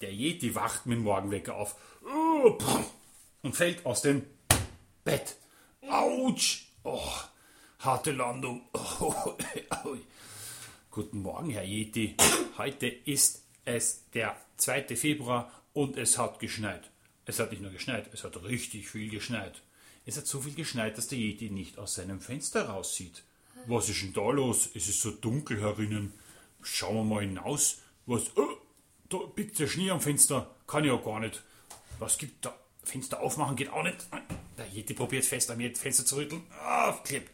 [0.00, 1.76] Der Yeti wacht mit dem Morgenwecker auf
[3.42, 4.24] und fällt aus dem
[5.04, 5.36] Bett.
[5.88, 6.66] Autsch!
[6.82, 7.10] Oh,
[7.78, 8.62] harte Landung.
[10.90, 12.16] Guten Morgen, Herr Yeti.
[12.58, 14.96] Heute ist es der 2.
[14.96, 16.90] Februar und es hat geschneit.
[17.24, 19.62] Es hat nicht nur geschneit, es hat richtig viel geschneit.
[20.04, 23.24] Es hat so viel geschneit, dass der Yeti nicht aus seinem Fenster raussieht.
[23.66, 24.70] Was ist denn da los?
[24.74, 26.12] Es ist so dunkel herinnen.
[26.62, 27.78] Schauen wir mal hinaus.
[28.06, 28.36] Was?
[28.36, 28.46] Oh,
[29.08, 30.54] da biegt der Schnee am Fenster.
[30.66, 31.42] Kann ich ja gar nicht.
[31.98, 32.54] Was gibt da?
[32.84, 34.06] Fenster aufmachen geht auch nicht.
[34.56, 36.42] Der Yeti probiert fest am Fenster zu rütteln.
[36.62, 37.30] Ah, klebt.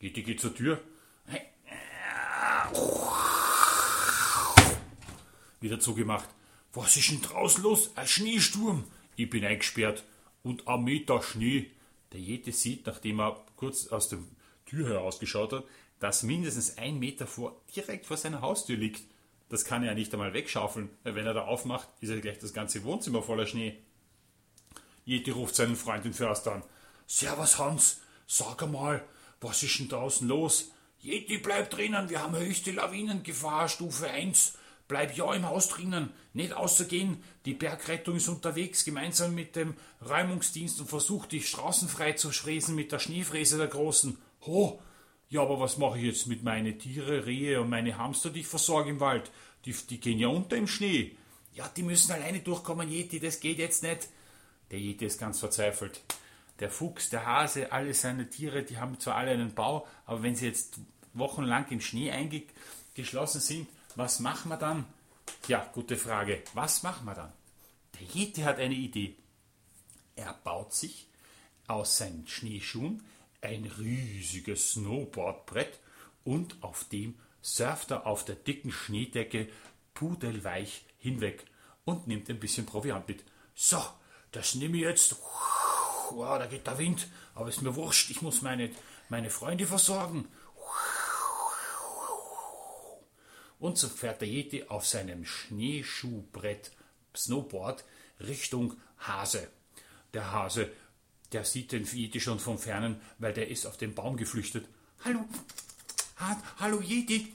[0.00, 0.80] Yeti geht zur Tür.
[5.60, 6.28] Wieder zugemacht.
[6.72, 7.90] Was ist denn draußen los?
[7.96, 8.84] Ein Schneesturm.
[9.16, 10.04] Ich bin eingesperrt
[10.44, 11.70] und ein Meter Schnee.
[12.12, 14.20] Der Jete sieht, nachdem er kurz aus der
[14.66, 15.64] Tür herausgeschaut hat,
[15.98, 19.02] dass mindestens ein Meter vor, direkt vor seiner Haustür liegt.
[19.48, 22.38] Das kann er ja nicht einmal wegschaufeln, weil wenn er da aufmacht, ist ja gleich
[22.38, 23.78] das ganze Wohnzimmer voller Schnee.
[25.04, 26.62] Jete ruft seinen Freund den Förster an.
[27.06, 29.04] Servus Hans, sag einmal,
[29.40, 30.72] was ist denn draußen los?
[30.98, 34.54] Jeti, bleib drinnen, wir haben höchste Lawinengefahr, Stufe 1.
[34.88, 37.22] Bleib ja im Haus drinnen, nicht außergehen.
[37.44, 39.74] Die Bergrettung ist unterwegs, gemeinsam mit dem
[40.08, 44.18] Räumungsdienst und versucht, die Straßen frei zu fräsen mit der Schneefräse der Großen.
[44.46, 44.80] Ho!
[45.36, 48.46] Ja, aber was mache ich jetzt mit meinen Tiere, Rehe und meine Hamster, die ich
[48.46, 49.30] versorge im Wald?
[49.66, 51.14] Die, die gehen ja unter im Schnee.
[51.52, 54.08] Ja, die müssen alleine durchkommen, Yeti, das geht jetzt nicht.
[54.70, 56.00] Der Yeti ist ganz verzweifelt.
[56.58, 60.36] Der Fuchs, der Hase, alle seine Tiere, die haben zwar alle einen Bau, aber wenn
[60.36, 60.78] sie jetzt
[61.12, 64.86] wochenlang im Schnee eingeschlossen sind, was machen wir dann?
[65.48, 66.44] Ja, gute Frage.
[66.54, 67.32] Was machen wir dann?
[68.00, 69.14] Der Yeti hat eine Idee.
[70.14, 71.08] Er baut sich
[71.66, 73.02] aus seinen Schneeschuhen
[73.40, 75.78] ein riesiges Snowboardbrett
[76.24, 79.48] und auf dem surft er auf der dicken Schneedecke
[79.94, 81.44] pudelweich hinweg
[81.84, 83.24] und nimmt ein bisschen Proviant mit.
[83.54, 83.82] So,
[84.32, 85.16] das nehme ich jetzt.
[86.10, 88.70] Wow, da geht der Wind, aber ist mir wurscht, ich muss meine,
[89.08, 90.28] meine Freunde versorgen.
[93.58, 96.72] und so fährt der Yeti auf seinem Schneeschuhbrett
[97.16, 97.84] Snowboard
[98.20, 99.48] Richtung Hase.
[100.14, 100.70] Der Hase,
[101.36, 104.64] der sieht den Yeti schon von fernen, weil der ist auf den Baum geflüchtet.
[105.04, 105.20] Hallo,
[106.18, 107.34] ha, hallo Yeti,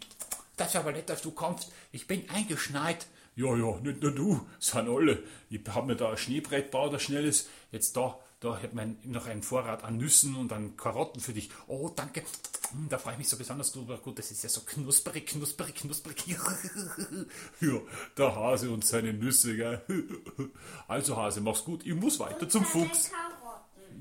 [0.57, 1.71] das ist aber nett, dass du kommst.
[1.91, 3.05] Ich bin eingeschneit.
[3.35, 5.21] Ja, ja, nicht nur du, sind alle.
[5.51, 7.47] Ich habe mir da ein Schneebrett gebaut, ein schnelles.
[7.71, 11.51] Jetzt da da hat man noch einen Vorrat an Nüssen und an Karotten für dich.
[11.67, 12.23] Oh, danke.
[12.71, 13.99] Hm, da freue ich mich so besonders drüber.
[13.99, 16.25] Gut, das ist ja so knusperig, knusperig, knusperig.
[17.61, 17.79] ja,
[18.17, 19.83] der Hase und seine Nüsse, gell?
[20.87, 21.85] Also Hase, mach's gut.
[21.85, 23.11] Ich muss weiter und zum Fuchs.
[23.11, 23.30] Karotten.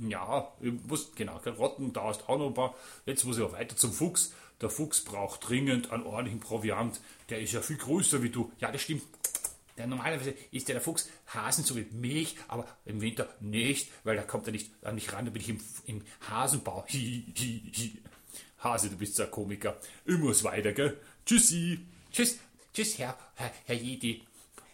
[0.08, 2.74] Ja, ich muss, genau, Karotten, da ist auch noch ein paar.
[3.06, 4.32] Jetzt muss ich auch weiter zum Fuchs.
[4.60, 7.00] Der Fuchs braucht dringend einen ordentlichen Proviant.
[7.28, 8.52] Der ist ja viel größer wie du.
[8.58, 9.02] Ja, das stimmt.
[9.76, 14.16] Denn normalerweise isst ja der Fuchs Hasen so wie Milch, aber im Winter nicht, weil
[14.16, 16.84] da kommt er nicht an mich ran, da bin ich im, im Hasenbau.
[16.88, 18.02] Hi, hi, hi.
[18.62, 19.78] Hase, du bist so ein Komiker.
[20.04, 21.00] Ich muss weiter, gell?
[21.24, 21.80] Tschüssi.
[22.12, 22.38] Tschüss,
[22.74, 24.22] tschüss, Herr, Herr, Herr Jedi.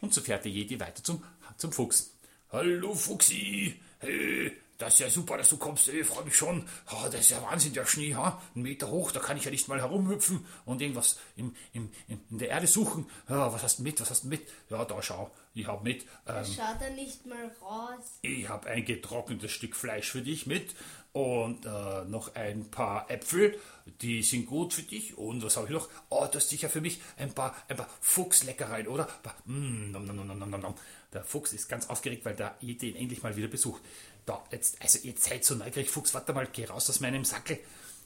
[0.01, 1.23] Und so fährt der Jedi weiter zum,
[1.57, 2.13] zum Fuchs.
[2.51, 3.81] Hallo, Fuchsi.
[4.01, 6.67] Hey, das ist ja super, dass du kommst, ich freue mich schon.
[6.93, 8.41] Oh, das ist ja Wahnsinn, der Schnee, ha?
[8.55, 12.39] ein Meter hoch, da kann ich ja nicht mal herumhüpfen und irgendwas im, im, in
[12.39, 13.07] der Erde suchen.
[13.29, 14.47] Ja, was hast du mit, was hast du mit?
[14.69, 16.05] Ja, da schau, ich habe mit.
[16.27, 18.19] Ähm, Schaut er nicht mal raus.
[18.23, 20.75] Ich habe ein getrocknetes Stück Fleisch für dich mit
[21.13, 23.59] und äh, noch ein paar Äpfel,
[24.01, 25.17] die sind gut für dich.
[25.17, 25.89] Und was habe ich noch?
[26.09, 29.09] Oh, du hast sicher für mich ein paar, ein paar Fuchsleckereien, oder?
[29.45, 30.75] Mm, nom, nom, nom, nom, nom.
[31.13, 33.83] Der Fuchs ist ganz aufgeregt, weil der Ede ihn endlich mal wieder besucht.
[34.27, 37.59] Da, jetzt, also jetzt seid so neugierig, Fuchs, warte mal, geh raus aus meinem Sackel.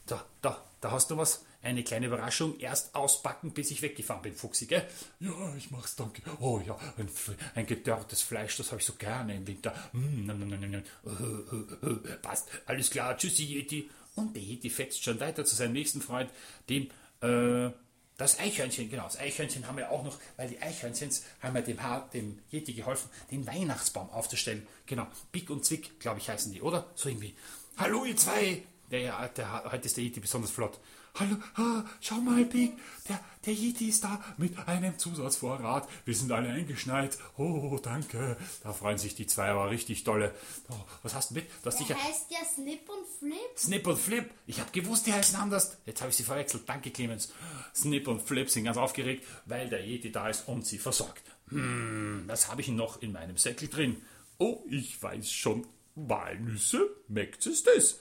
[0.05, 1.43] Da, da, da hast du was.
[1.63, 2.57] Eine kleine Überraschung.
[2.59, 4.87] Erst auspacken, bis ich weggefahren bin, Fuchsi, gell?
[5.19, 6.23] Ja, ich mach's, danke.
[6.39, 7.07] Oh ja, ein,
[7.53, 9.73] ein gedörrtes Fleisch, das habe ich so gerne im Winter.
[9.93, 12.01] Mm, nom, nom, nom, nom.
[12.21, 13.89] Passt, alles klar, tschüssi, Yeti.
[14.15, 16.29] Und der Yeti fetzt schon weiter zu seinem nächsten Freund,
[16.69, 16.89] dem,
[17.21, 17.71] äh,
[18.17, 21.81] das Eichhörnchen, genau, das Eichhörnchen haben wir auch noch, weil die Eichhörnchens haben ja dem,
[21.81, 24.67] Haar, dem Yeti geholfen, den Weihnachtsbaum aufzustellen.
[24.85, 26.89] Genau, Big und Zwick, glaube ich, heißen die, oder?
[26.95, 27.35] So irgendwie.
[27.77, 28.63] Hallo, ihr zwei!
[28.91, 30.77] Der, der, heute ist der Yeti besonders flott.
[31.15, 32.73] Hallo, ah, schau mal, Big,
[33.07, 35.87] der, der Yeti ist da mit einem Zusatzvorrat.
[36.03, 37.17] Wir sind alle eingeschneit.
[37.37, 38.35] Oh, danke.
[38.63, 40.35] Da freuen sich die zwei aber richtig dolle.
[40.69, 41.47] Oh, was hast du mit?
[41.63, 43.57] Das der heißt ja Snip und Flip.
[43.57, 44.29] Snip und Flip.
[44.45, 45.77] Ich habe gewusst, die heißen anders.
[45.85, 46.63] Jetzt habe ich sie verwechselt.
[46.67, 47.31] Danke, Clemens.
[47.73, 51.23] Snip und Flip sind ganz aufgeregt, weil der Yeti da ist und sie versorgt.
[51.47, 54.01] Hm, was habe ich noch in meinem Säckel drin?
[54.37, 55.65] Oh, ich weiß schon.
[55.95, 56.89] Walnüsse?
[57.07, 57.99] Merkt es das?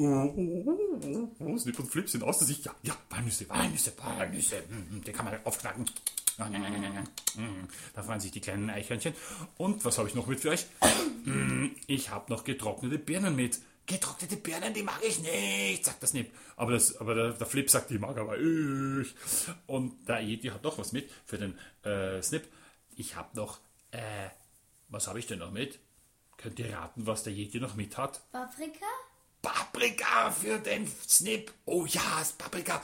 [0.00, 0.64] Oh, oh,
[1.02, 2.64] oh, oh, Snip und Flip sind außer sich.
[2.64, 4.62] Ja, ja, Walnüsse, Walnüsse, Walnüsse.
[4.90, 5.86] Den kann man aufknacken.
[6.36, 9.12] Da freuen sich die kleinen Eichhörnchen.
[9.56, 10.66] Und was habe ich noch mit für euch?
[11.88, 13.58] Ich habe noch getrocknete Birnen mit.
[13.86, 16.30] Getrocknete Birnen, die mag ich nicht, sagt das nicht.
[16.54, 19.14] Aber, das, aber der, der Flip sagt, die mag aber ich.
[19.66, 22.46] Und der Yeti hat noch was mit für den äh, Snip.
[22.96, 23.58] Ich habe noch,
[23.90, 24.28] äh,
[24.88, 25.80] was habe ich denn noch mit?
[26.36, 28.30] Könnt ihr raten, was der Yeti noch mit hat?
[28.30, 28.86] Paprika?
[29.78, 31.52] Paprika für den Snip.
[31.64, 32.02] Oh ja,
[32.36, 32.82] Paprika.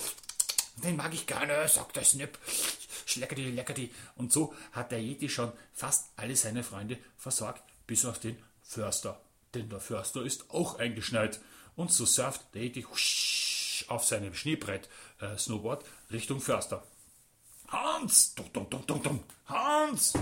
[0.77, 2.39] Den mag ich gerne, sagt der Snip.
[3.05, 3.93] Schleckerdi, leckerdi.
[4.15, 9.21] Und so hat der Yeti schon fast alle seine Freunde versorgt, bis auf den Förster.
[9.55, 11.41] Denn der Förster ist auch eingeschneit.
[11.75, 12.87] Und so surft der Yeti
[13.89, 14.89] auf seinem Schneebrett
[15.21, 16.87] äh, Snowboard Richtung Förster.
[17.69, 18.37] Hans!
[18.37, 19.25] Dum, dum, dum, dum, dum.
[19.47, 20.15] Hans!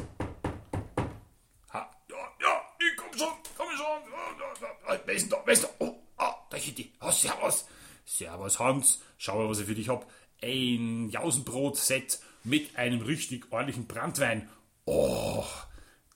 [1.71, 4.11] Ha, ja, ja, ich komm schon, komm schon.
[4.11, 5.01] Ja, ja, ja.
[5.05, 5.43] Wer ist denn da?
[5.45, 5.69] Wer ist da?
[5.79, 6.93] Oh, ah, da Yeti.
[7.01, 7.65] Oh, servus.
[8.05, 9.01] Servus, Hans.
[9.19, 10.11] Schau mal, was ich für dich hab.
[10.43, 14.49] Ein Jausenbrot-Set mit einem richtig ordentlichen Brandwein.
[14.85, 15.45] Oh,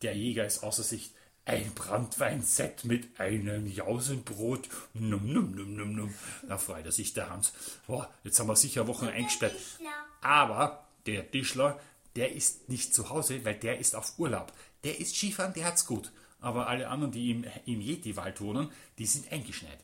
[0.03, 1.13] der Jäger ist außer sich.
[1.45, 4.69] Ein Brandweinset mit einem Jausenbrot.
[4.95, 6.15] Num, num, num, num, num.
[6.49, 7.53] Da freut er sich, der Hans.
[7.87, 9.55] Boah, jetzt haben wir sicher Wochen eingesperrt.
[10.23, 11.79] Aber der Tischler,
[12.17, 14.53] der ist nicht zu Hause, weil der ist auf Urlaub.
[14.83, 16.11] Der ist Skifahren, der hat's gut.
[16.41, 19.79] Aber alle anderen, die im, im Yeti-Wald wohnen, die sind eingeschneit.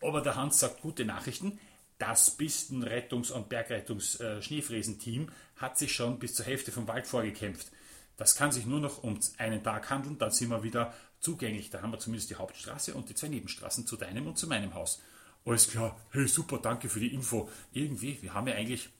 [0.00, 1.58] Aber der Hans sagt gute Nachrichten.
[1.98, 7.70] Das Pistenrettungs- und Bergrettungs-Schneefräsen-Team hat sich schon bis zur Hälfte vom Wald vorgekämpft.
[8.16, 11.70] Das kann sich nur noch um einen Tag handeln, dann sind wir wieder zugänglich.
[11.70, 14.74] Da haben wir zumindest die Hauptstraße und die zwei Nebenstraßen zu deinem und zu meinem
[14.74, 15.02] Haus.
[15.44, 17.48] Alles klar, hey super, danke für die Info.
[17.72, 18.90] Irgendwie, wir haben ja eigentlich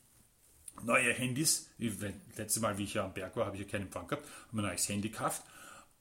[0.82, 1.68] neue Handys.
[1.78, 4.56] Letztes Mal, wie ich ja am Berg war, habe ich ja keinen Empfang gehabt, habe
[4.56, 5.42] mir ein neues Handy gekauft.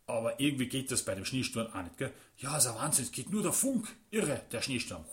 [0.09, 2.11] Aber irgendwie geht das bei dem Schneesturm auch nicht, gell?
[2.39, 3.87] Ja, ist ein Wahnsinn, es geht nur der Funk.
[4.09, 5.05] Irre, der Schneesturm.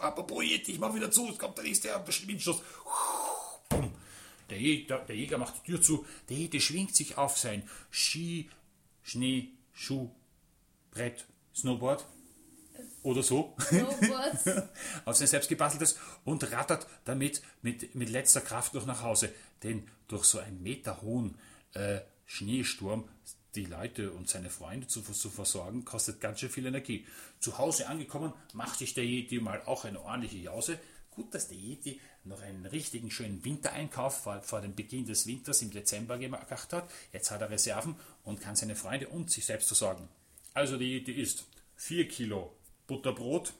[0.00, 2.62] Apropos ich mach wieder zu, es kommt der nächste Windstoß.
[3.68, 3.92] Bumm.
[4.48, 8.48] Der Jäger, der Jäger macht die Tür zu, der Yeti schwingt sich auf sein Ski,
[9.02, 10.08] Schnee, Schuh,
[10.92, 11.26] Brett,
[11.56, 12.06] Snowboard
[13.02, 13.56] oder so.
[15.04, 19.34] Auf sein selbst gebasteltes und rattert damit mit, mit letzter Kraft noch nach Hause.
[19.64, 21.36] Denn durch so einen Meter hohen
[21.74, 23.08] äh, Schneesturm
[23.54, 27.06] die Leute und seine Freunde zu, zu versorgen, kostet ganz schön viel Energie.
[27.38, 30.78] Zu Hause angekommen, macht sich der Yeti mal auch eine ordentliche Jause.
[31.10, 35.60] Gut, dass der Yeti noch einen richtigen schönen Wintereinkauf vor, vor dem Beginn des Winters
[35.60, 36.90] im Dezember gemacht hat.
[37.12, 40.08] Jetzt hat er Reserven und kann seine Freunde und sich selbst versorgen.
[40.54, 41.44] Also der Yeti isst
[41.76, 42.56] 4 Kilo
[42.86, 43.52] Butterbrot,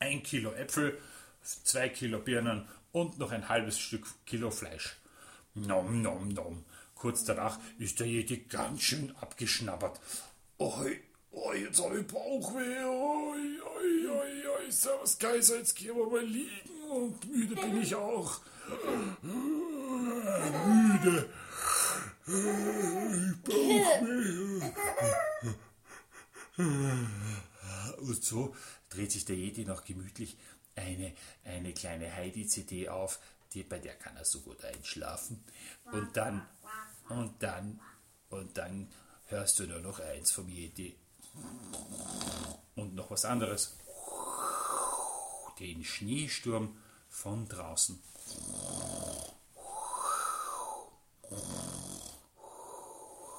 [0.00, 0.98] 1 Kilo Äpfel,
[1.42, 4.96] 2 Kilo Birnen und noch ein halbes Stück Kilo Fleisch.
[5.54, 6.64] Nom, nom, nom.
[7.00, 9.98] Kurz danach ist der Yeti ganz schön abgeschnabbert.
[10.58, 11.00] Oi,
[11.30, 12.84] oi, jetzt habe ich Bauchweh.
[12.84, 14.70] Oi, oi, oi, oi.
[14.70, 16.50] Servus Kaiser, jetzt gehen wir mal liegen.
[16.90, 18.42] Und müde bin ich auch.
[19.22, 21.30] Müde.
[23.44, 24.72] Bauchweh.
[27.96, 28.54] Und so
[28.90, 30.36] dreht sich der Yeti noch gemütlich
[30.76, 31.14] eine,
[31.44, 33.20] eine kleine Heidi-CD auf,
[33.54, 35.42] die, bei der kann er so gut einschlafen.
[35.92, 36.46] Und dann,
[37.10, 37.80] und dann,
[38.30, 38.90] und dann
[39.26, 40.96] hörst du nur noch eins vom Yeti.
[42.74, 43.76] Und noch was anderes.
[45.58, 46.76] Den Schneesturm
[47.08, 48.02] von draußen.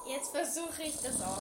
[0.08, 1.28] Jetzt versuche ich das auch.